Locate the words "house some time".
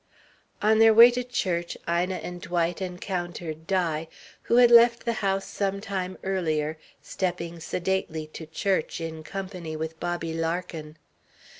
5.21-6.17